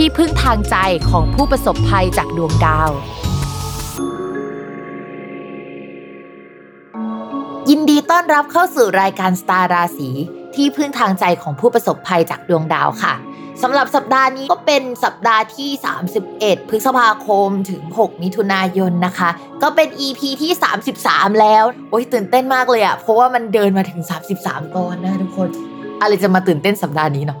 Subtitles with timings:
[0.00, 0.76] ที่พึ่งทางใจ
[1.10, 2.90] ของผู้ประสบภัยจากดวงดาว
[7.70, 10.10] ยินดีต้อนรับเข้าสู่รายการสตาร์ราศี
[10.54, 13.14] ที่พึ่งทางใจของผู้ประสบภัยจากดวงดาวค่ะ
[13.62, 15.70] สำหรับสัปดาห์นี้ก็เป็นสัปดาห์ที่
[16.20, 19.30] 31 พฤษภาคมถึง 6 มิถุนายนนะคะ
[19.62, 20.52] ก็เป็น EP ที่
[20.96, 24.00] 33 แล้ว โอ้ยตื่นเต้นมากเลยอะเพราะว่ามันเดินมาถึง
[24.38, 25.48] 33 ตอนนะทุกคน
[26.00, 27.40] อะไรจะมาตื่นเต้นสัปดาห์นี้เนาะ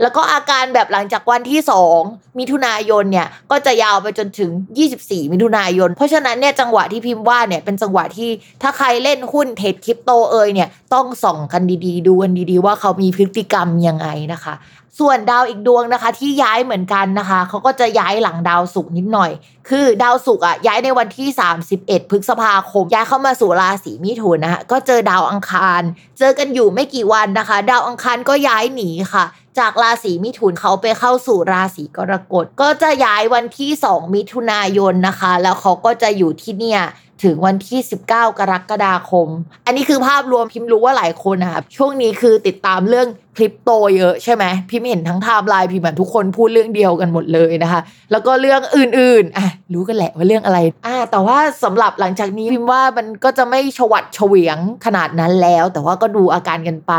[0.00, 1.60] แล้วก็อาการแบบหลังจากวันที่
[1.98, 4.50] 2 มิถุนายนเนี่ยก็จะยาวไปจนถึง
[4.92, 8.30] 24 มิถุนายน เพราะฉะนั้นเนี่ยจังหวะที่พิมพ์ว่าเนี่ยเป็นจังหวะที่
[8.62, 14.54] ถ้าใครเล่นหุ้นเทรดคริปโตเอยเนี่ยต้องส่องกันดีๆ ดูกันดีๆ ว่าเขามีพฤติกรรมยังไงนะคะ
[15.00, 19.30] ส่วนดาวอีกดวงนะคะ ที่ย้ายเหมือนกันนะคะเขาก็จะย้ายหลังดาวศุกร์นิดหน่อย
[19.68, 21.28] คือดาวศุกร์อะย้ายในวันที่
[21.68, 25.82] 31 พฤษภาคม ย้ายเข้ามาสู่ราศีมิถุนนะคะก็เจอดาวอังคาร
[26.18, 29.24] เจอกันอยู่ไม่กี่วันนะคะ ดาวอังคารก็ย้ายหนีค่ะ
[29.58, 36.82] จากราศีมิถุนเขาไปเข้าสู่ราศีกรกฎก็จะย้ายวันที่ 2 มิถุนายนนะคะ แล้วเขาก็จะอยู่ที่เนี่ย
[37.24, 37.80] ถึงวันที่
[38.10, 38.12] 19 ก
[38.52, 39.28] รกฎาคม
[39.66, 47.80] อันนี้คือภาพรวมพิมพ์รู้ว่าหลายคนนะครับช่วงนี้คือติดตามเรื่อง คริปโตเยอะใช่ไหมพิมพ์เห็นทั้งไทม์ไลน์พิมพ์เหมือนทุกคนพูดเรื่องเดียวกันหมดเลยนะคะ
[48.10, 56.92] แล้วก็เรื่องอื่นๆอะรู้กันแหละว่าเรื่องอะไรอ่าแต่ว่าสำหรับหลังจากนี้พิมพ์ว่ามันก็จะไม่ชวัดเฉวียงขนาดนั้นแล้ว แต่ว่าก็ดูอาการกันไป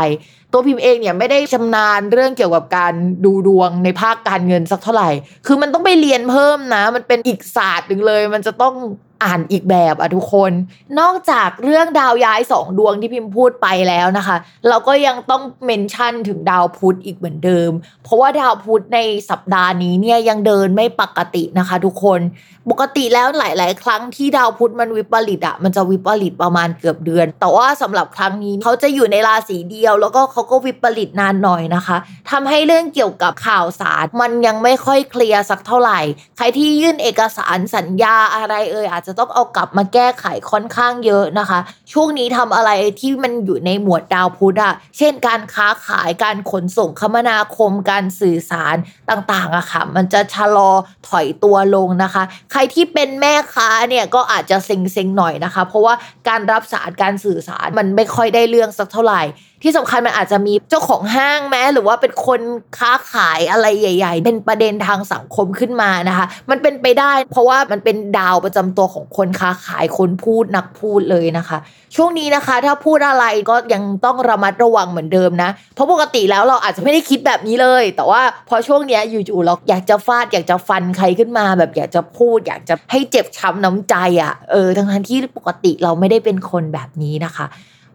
[0.52, 5.10] ตัวพิมพ์เองเนี่ยไม่ได้ชำนาญเรื่องเกี่ยวกับการดูดวงในภาคการเงินสักเท่าไหร่
[5.46, 8.74] คือมันต้องไปเรียนเพิ่มนะ มันเป็นอีกศาสตร์หนึ่งเลย มันจะต้อง
[9.24, 10.52] อ่านอีกแบบอะทุกคน
[11.00, 14.36] นอกจากเรื่องดาวย้ายสองดวงที่พิมพ์พูดไปแล้วนะคะ
[14.68, 17.70] เราก็ยังต้องเมนชั่นถึงดาวพุธอีกเหมือนเดิม
[18.04, 18.98] เพราะว่าดาวพุธใน
[19.30, 22.20] สัปดาห์นี้เนี่ยยังเดินไม่ปกตินะคะ ทุกคน
[22.70, 31.96] ปกติแล้วหลาย ๆ ครั้งที่ดาวพุธมันวิปริตอะมันจะวิปริตประมาณเกือบเดือน แต่ว่าสำหรับครั้งนี้เขาจะอยู่ในราศีเดียว แล้วก็เขาก็วิปริตนานหน่อยนะคะ
[32.30, 36.00] ทำให้เรื่องเกี่ยวกับข่าวสารมันยังไม่ค่อยเคลียร์สักเท่าไหร่
[36.36, 41.58] ใครที่ยื่นเอกสารสัญญาอะไรเอ่ยอาจจะต้องเอากลับมาแก้ไขค่อนข้างเยอะนะคะ
[41.92, 42.70] ช่วงนี้ทำอะไร
[43.00, 48.76] ที่มันอยู่ในหมวดดาวพุธอะเช่นการค้าขายการขนส่งคมนาคมการสื่อสาร
[49.10, 50.70] ต่างๆอะค่ะ มันจะชะลอ
[51.08, 52.22] ถอยตัวลงนะคะ
[52.52, 55.94] ใครที่เป็นแม่ค้าเนี่ยก็อาจจะเซ็งๆหน่อยนะคะ เพราะว่า
[56.28, 59.22] การรับสารการสื่อสารมันไม่ค่อยได้เรื่องสักเท่าไหร่
[59.62, 62.40] ที่สำคัญมันอาจจะมีเจ้าของห้างแม้หรือว่าเป็นคน
[62.78, 71.58] ค้าขายอะไรใหญ่ ๆ เป็นประเด็นทางสังคมขึ้นมานะคะ มันเป็นไปได้ เพราะว่ามันเป็นดาวประจำตัวของคนค้าขายคนพูดนักพูดเลยนะคะ
[71.96, 87.46] ช่วงนี้นะคะ ถ้าพูดอะไรก็ยังต้องระมัดระวังเหมือนเดิมนะ เพราะปกติแล้วเราอาจจะไม่ได้คิดแบบนี้เลย แต่ว่าพอช่วงเนี้ยอยู่ๆเราอยากจะฟาดอยากจะฟันใครขึ้นมา แบบอยากจะพูด อยากจะให้เจ็บช้ำน้ำใจอะ่ะเออทั้งที่ปกติเราไม่ได้เป็นคนแบบนี้นะคะ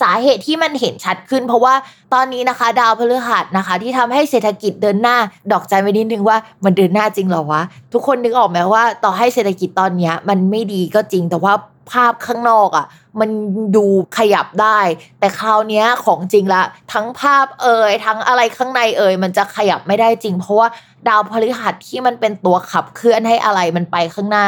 [0.00, 1.74] สาเหตุที่มันเห็นชัดขึ้น เพราะว่า
[2.14, 5.16] ตอนนี้นะคะ ดาวพฤหัสนะคะ ที่ทำให้เศรษฐกิจเดินหน้า
[5.52, 7.62] ดอกใจไปนิดนึงว่ามันเดินหน้าจริงหรอวะ
[7.92, 11.54] ทุกคนนึกออกไหมว่า ต่อให้เศรษฐกิจตอนนี้มันไม่ดีก็จริงแต่ว่า
[11.92, 12.86] ภาพข้างนอกอะ่ะ
[13.20, 13.30] มัน
[13.76, 13.86] ดู
[14.18, 14.80] ขยับได้
[15.18, 16.62] แต่คราวนี้ของจริงละ
[16.92, 20.68] ทั้งภาพเอ่ยทั้งอะไรข้างในเอ่ยมันจะขยับไม่ได้จริง เพราะว่า
[21.08, 24.46] ดาวพฤหัสที่มันเป็นตัวขับเคลื่อนให้อะไรมันไปข้างหน้า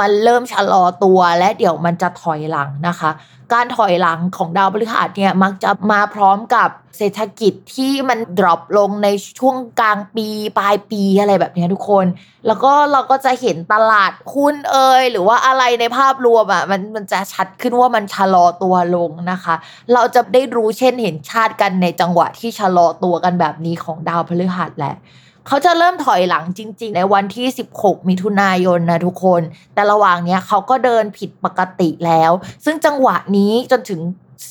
[0.00, 3.10] มันเริ่มชะลอตัวและเดี๋ยวมันจะถอยหลังนะคะ
[3.52, 6.68] การถอยหลังของดาวพฤหัสเนี่ยมักจะมาพร้อมกับ
[6.98, 9.08] เศรษฐกิจที่มันดรอปลงใน
[9.38, 10.26] ช่วงกลางปี
[10.58, 12.06] ปลายปีอะไรแบบนี้ทุกคน
[12.46, 19.54] แล้วก็เราก็จะเห็นตลาดหุ้นเอ่ยหรือว่าอะไรในภาพรวมอะมันมันจะชัดขึ้นว่ามันชะลอตัวลงนะคะ
[19.92, 24.94] เราจะได้รู้เช่นเห็นชาติกันในจังหวะที่ชะลอตัวกันแบบนี้ของดาวพฤหัสแหละ
[25.46, 27.46] เขาจะเริ่มถอยหลังจริง ๆ ในวันที่
[27.76, 29.42] 16 มิถุนายนนะทุกคน
[29.74, 32.32] แต่ระหว่างเนี้ยเขาก็เดินผิดปกติแล้ว
[32.64, 34.00] ซึ่งจังหวะนี้จนถึง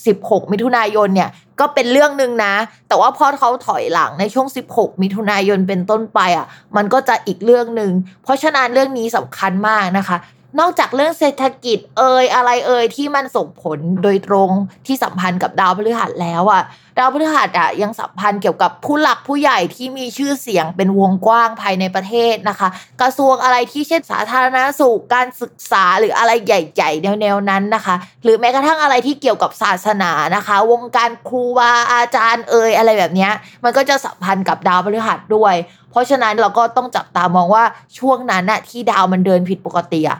[0.06, 1.30] 16 มิถุนายนเนี่ย
[1.60, 2.54] ก็เป็นเรื่องหนึ่งนะ
[2.88, 6.46] แต่ว่าพอเขาถอยหลังในช่วง 16 มิถุนายนเป็นต้นไปอะ
[6.76, 7.92] มันก็จะอีกเรื่องหนึ่ง
[8.24, 10.18] เพราะฉะนั้นเรื่องนี้สำคัญมากนะคะ
[10.60, 14.50] นอกจากเรื่องเศรษฐกิจเอ่ยอะไรเอ่ยที่มันส่งผลโดยตรง
[14.86, 16.64] ที่สัมพันธ์กับดาวพฤหัสแล้วอะ
[16.98, 22.70] ดาวพฤหัสอะยังสัมพันธ์เกี่ยวกับผู้หลักผู้ใหญ่ที่มีชื่อเสียงเป็นวงกว้างภายในประเทศนะคะ
[23.02, 33.30] กระทรวงอะไรที่เช่นสาธารณสุขการศึกษาหรืออะไรใหญ่ๆแนวๆนั้นนะคะ หรือแม้กระทั่งอะไรที่เกี่ยวกับศาสนานะคะ วงการครูบาอาจารย์เอ่ยอะไรแบบนี้
[33.64, 35.56] มันก็จะสัมพันธ์กับดาวพฤหัสด้วย
[35.92, 37.64] เพราะฉะนั้นเราก็ต้องจับตามองว่า
[38.00, 40.20] ช่วงนั้นอะที่ดาวมันเดินผิดปกติอะ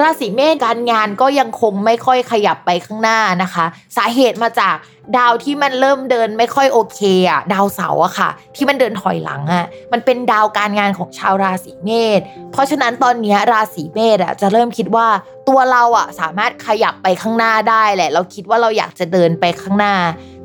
[0.00, 3.66] ราศีเมษการงานก็ยังคงไม่ค่อยขยับไปข้างหน้านะคะ
[3.96, 4.76] สาเหตุมาจาก
[5.18, 12.20] ดาวที่มันเริ่มเดินไม่ค่อยโอเคอะดาวเสาร์อะค่ะ ที่มันเดินถอยหลังอะมันเป็นดาวการงานของชาวราศีเมษ
[12.52, 15.06] เพราะฉะนั้นตอนนี้ราศีเมษอะจะเริ่มคิดว่า
[15.48, 19.94] ตัวเราอะสามารถขยับไปข้างหน้าได้แหละ เราคิดว่าเราอยากจะเดินไปข้างหน้า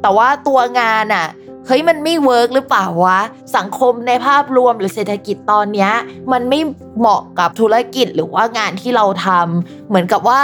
[0.02, 1.28] แต่ว่าตัวงานอะ
[1.68, 3.20] เฮ้ยมันไม่เวิร์กหรือเปล่าวะ
[3.58, 5.92] สังคมในภาพรวมหรือเศรษฐกิจตอนเนี้ย
[6.32, 6.60] มันไม่
[7.00, 10.40] เหมาะกับธุรกิจหรือว่างานที่เราทำเหมือนกับว่า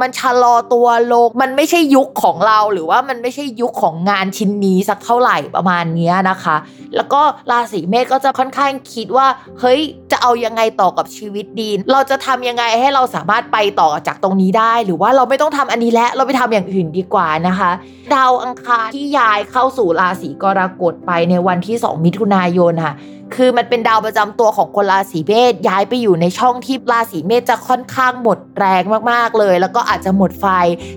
[0.00, 6.56] มันชะลอตัวลงมันไม่ใช่ยุคของเราหรือว่ามันไม่ใช่ยุคของงานชิ้นนี้สักเท่าไหร่ประมาณนี้นะคะ
[6.96, 7.20] แล้วก็
[7.50, 9.26] ราศีเมษก็จะค่อนข้างคิดว่า
[9.60, 17.70] เฮ้ยจะเอายังไงต่อกับชีวิตดี เราจะทำยังไงให้เราสามารถไปต่อจากตรงนี้ได้ หรือว่าเราไม่ต้องทำอันนี้แล้วเราไปทำอย่างอื่นดีกว่านะคะ
[18.14, 22.94] ดาวอังคารที่ย้ายเข้าสู่ราศีกรกฎไปในวันที่ 2 มิถุนายนค่ะ
[23.34, 30.46] คือมันเป็นดาวประจำตัวของคนราศีเมษย้ายไปอยู่ในช่องที่ราศีเมษจะค่อนข้างหมดแรงมากๆเลย แล้วก็อาจจะหมดไฟ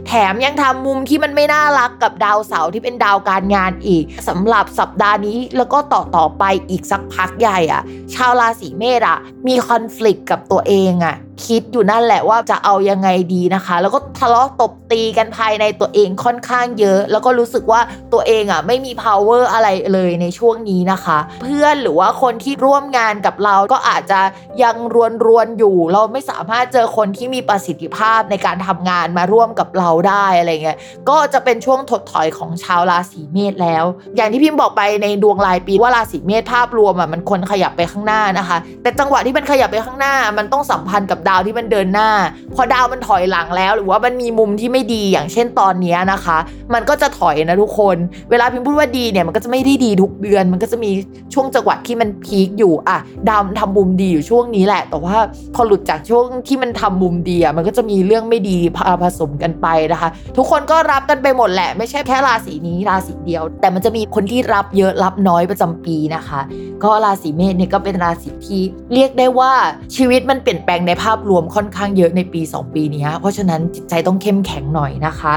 [0.08, 7.82] แถมยังทำมุมที่มันไม่น่ารักกับดาวเสาร์ที่เป็นดาวการงานอีกสำหรับสัปดาห์นี้แล้วก็ต่อต่อไปอีกสักพักใหญ่อะ
[8.14, 9.18] ชาวราศีเมษอะ
[9.48, 11.16] มีคอน FLICT กับตัวเองอะ
[11.46, 17.82] คิดอยู่นั่นแหละว่าจะเอายังไงดีนะคะ แล้วก็ทะเลาะตบตีกันภายในตัวเองค่อนข้างเยอะ แล้วก็รู้สึกว่า
[18.14, 24.22] ตัวเองอะไม่มี power อะไรเลยในช่วงนี้นะคะ เพื่อนหรือว่าคนที่ร่วมงานกับเราก็อาจจะ
[24.64, 30.78] ยังรวนรวนอยู่ เราไม่สามารถเจอคนที่มีประสิทธิภาพในการทำงานมาร่วมกับเราได้อะไรเงี้ย
[31.10, 42.10] ก็จะเป็นช่วงถดถอยของชาวราศีเมษแล้ว อย่างที่พิมพ์บอกไปในดวงรายปีว่าราศีเมษภาพรวมอะมันควรขยับไปข้างหน้านะคะ แต่จังหวะที่มันขยับไปข้างหน้ามันต้องสัมพันธ์กับดาวที่มันเดินหน้า
[42.56, 46.38] พอดาวมันถอยหลังแล้ว หรือว่ามันมีมุมที่ไม่ดีอย่างเช่นตอนนี้นะคะ
[46.74, 47.98] มันก็จะถอยนะทุกคน
[48.30, 50.92] เวลาพิมพ์พูดว่าดีเนี่ยมันก็จะไม่ได้ดีทุกเดือน มันก็จะมี
[51.34, 52.98] ช่วงจังหวะที่มันพีคอยู่อะ
[53.30, 55.18] ดาวทำมุมดีอยู่ช่วงนี้แหละ แต่ว่า
[55.56, 58.58] พอหลุดจากช่วงที่มันทำมุมดีอะมันก็จะมีเรื่องไม่ดี
[59.04, 66.40] ผสมกันไปนะคะ ทุกคนก็รับกันไปหมดแหละ ไม่ใช่แค่ราศีนี้ราศีเดียว แต่มันจะมีคนที่รับเยอะรับน้อยประจำปีนะคะ
[66.84, 68.62] ก็ราศีเมษเนี่ยก็เป็นราศีที่
[68.94, 69.52] เรียกได้ว่า
[69.96, 75.36] ชีวิตมันเปลี่ยนแปลงในภาพรวมค่อนข้างเยอะในปี 2 ปีนี้ เพราะฉะนั้นจิตใจต้องเข้มแข็งหน่อยนะคะ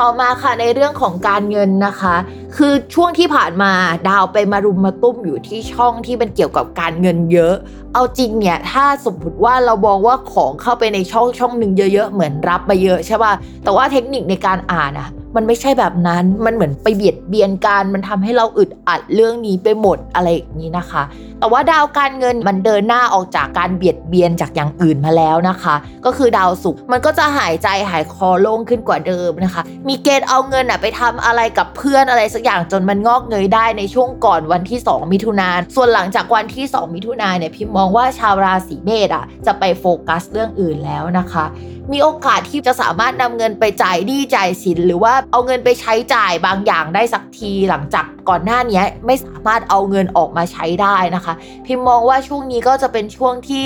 [0.00, 2.14] ต่อมาค่ะในเรื่องของการเงินนะคะ
[2.56, 3.72] คือช่วงที่ผ่านมา
[4.08, 7.54] ดาวไปมารุมมาตุ้มอยู่ที่ช่องที่เป็นเกี่ยวกับการเงินเยอะ
[7.94, 13.32] เอาจริงเนี่ยถ้าสมมติว่าเราบอกว่าของเข้าไปในช่องช่องหนึ่งเยอะ ๆ เหมือนรับมาเยอะใช่ป่ะ
[13.64, 21.02] แต่ว่าเทคนิคในการอ่านอะ มันไม่ใช่แบบนั้น มันเหมือนไปเบียดเบียนกัน มันทำให้เราอึดอัดเรื่องนี้ไปหมดอะไรอย่างนี้นะคะ
[21.38, 25.74] แต่ว่าดาวการเงินมันเดินหน้าออกจากการเบียดเบียนจากอย่างอื่นมาแล้วนะคะ
[26.04, 41.46] ก็คือดาวศุกร์มันก็จะหายใจหายคอโล่งขึ้นกว่าเดิมนะคะ มีเกณฑ์เอาเงินอะไปทำอะไรกับเพื่อนอะไรสักอย่างจนมันงอกเงยได้ในช่วงก่อนวันที่ 2 มิถุนายน ส่วนหลังจากวันที่ 2 มิถุนายนเนี่ยพิมมองว่าชาวราศีเมษอะจะไปโฟกัสเรื่องอื่นแล้วนะคะ
[41.92, 51.34] มีโอกาสที่จะสามารถนำเงินไปจ่ายหนี้จ่ายสินหรือว่าเอาเงินไปใช้จ่ายบางอย่างได้สักทีหลังจากก่อนหน้านี้ไม่สามารถเอาเงินออกมาใช้ได้นะคะ
[51.66, 53.64] พิมมองว่าช่วงนี้ก็จะเป็นช่วงที่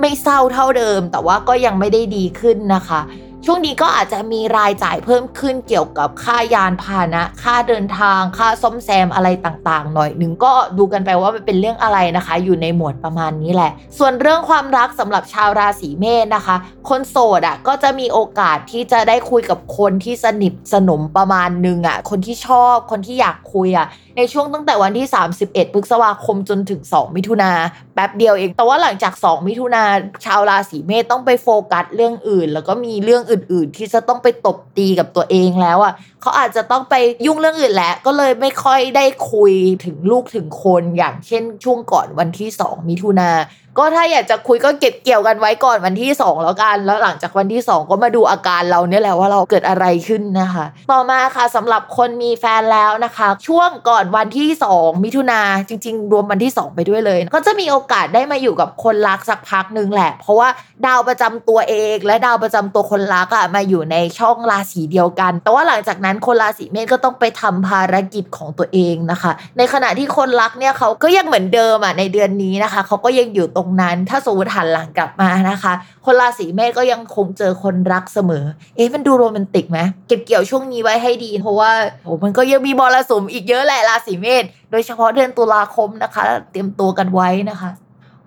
[0.00, 3.00] ไม่เศร้าเท่าเดิม แต่ว่าก็ยังไม่ได้ดีขึ้นนะคะ
[3.46, 16.56] ช่วงนี้ก็อาจจะมีรายจ่ายเพิ่มขึ้นเกี่ยวกับค่ายานพาหนะ ค่าเดินทาง ค่าซ่อมแซมอะไรต่างๆ หน่อยหนึ่งก็ดูกันไปว่ามันเป็นเรื่องอะไรนะคะ อยู่ในหมวดประมาณนี้แหละ ส่วนเรื่องความรักสำหรับชาวราศีเมษนะคะ
[16.88, 25.06] คนโสดอะก็จะมีโอกาสที่จะได้คุยกับคนที่สนิทสนมประมาณหนึ่งอะ คนที่ชอบคนที่อยากคุยอะในช่วงตั้งแต่วันที่
[25.40, 27.52] 31พฤษภาคมจนถึง 2 มิถุนา
[27.94, 29.82] แป๊บเดียวเองแต่ว่าหลังจาก 2 มิถุนา
[30.24, 36.94] ชาวราศีเมษต้องไปโฟกัสเรื่องอื่น แล้วก็มีเรื่องอื่น ๆ ที่จะต้องไปตบตีกับตัวเองแล้วอะเขาอาจจะต้องไป
[37.26, 39.52] ยุ่งเรื่องอื่นแล้ว ก็เลยไม่ค่อยได้คุย
[39.84, 43.30] ถึงลูกถึงคนอย่างเช่นช่วงก่อนวันที่ 2 มิถุนา
[43.78, 60.48] ก็ถ้าอยากจะคุยก็เก็บเกี่ยวกันไว้ก่อนวันที่ 2 แล้วกัน แล้วหลังจากวันที่ 2 ก็มาดูอาการเราเนี่ยแหละว่าเราเกิดอะไรขึ้นนะคะ ต่อมาค่ะสำหรับคนมีแฟนแล้วนะคะ ช่วงก่อนวันที่ 2 มิถุนาจริง ๆ รวมวันที่ 2 ไปด้วยเลย ก็จะมีโอกาสได้มาอยู่กับคนรักสักพักหนึ่งแหละ เพราะว่า
[60.86, 75.72] ดาวประจำตัวเอง และดาวประจำตัวคนรักอะมาอยู่ในช่องราศีเดียวกัน แต่ว่าหลังจากนั้นคนราศีเมษก็ต้องไปทำภารกิจของตัวเองนะคะ ในขณะที่คนรักเนี่ยเขาก็ยังเหมือนเดิมอะในเดือนนี้นะคะเขาก็ยังอยู่ตรรงนั้น ถ้าสมมติหันหลังกลับมานะคะ
[76.04, 78.44] คนราศีเมษก็ยังคงเจอคนรักเสมอ
[78.76, 79.78] เอ๊ะมันดูโรแมนติกไหม
[80.08, 81.70] เก็บเกี่ยวช่วงนี้ไว้ให้ดี เพราะว่า
[82.04, 87.70] โอ้มันก็ยังมีมรสุมอีกเยอะแหละราศีเมษโดยเฉพาะเดือนตุลาคมนะคะ เตรียมตัวกันไว้นะคะ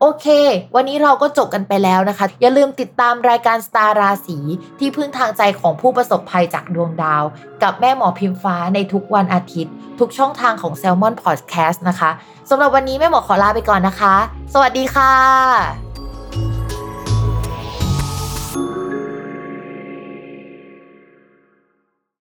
[0.01, 0.27] โอเค
[0.75, 4.37] วันนี้เราก็จบกันไปแล้วนะคะ อย่าลืมติดตามรายการสตาร์ราศี
[4.79, 7.23] ที่พึ่งทางใจของผู้ประสบภัยจากดวงดาว
[7.63, 12.11] กับแม่หมอพิมฟ้าในทุกวันอาทิตย์ ทุกช่องทางของ s ซ l m o n Podcast นะคะ
[12.49, 14.15] สำหรับวันนี้แม่หมอขอลาไปก่อนนะคะ
[14.53, 15.84] สวัสดีค่ะ